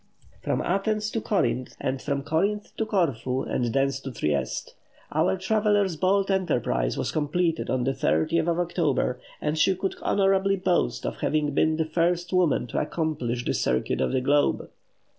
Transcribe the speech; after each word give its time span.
From 0.41 0.61
Athens 0.63 1.11
to 1.11 1.21
Corinth, 1.21 1.77
and 1.79 2.01
from 2.01 2.23
Corinth 2.23 2.75
to 2.77 2.87
Corfu, 2.87 3.43
and 3.43 3.65
thence 3.65 3.99
to 3.99 4.11
Trieste. 4.11 4.73
Our 5.11 5.37
traveller's 5.37 5.95
bold 5.95 6.31
enterprise 6.31 6.97
was 6.97 7.11
completed 7.11 7.69
on 7.69 7.83
the 7.83 7.91
30th 7.93 8.47
of 8.47 8.57
October, 8.59 9.19
and 9.39 9.59
she 9.59 9.75
could 9.75 9.93
honourably 10.01 10.55
boast 10.55 11.05
of 11.05 11.17
having 11.17 11.51
been 11.53 11.77
the 11.77 11.85
first 11.85 12.33
woman 12.33 12.65
to 12.65 12.79
accomplish 12.81 13.45
the 13.45 13.53
circuit 13.53 14.01
of 14.01 14.11
the 14.11 14.21
globe. 14.21 14.71